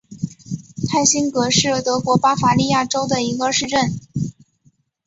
[0.89, 3.99] 泰辛格是德国巴伐利亚州的一个市镇。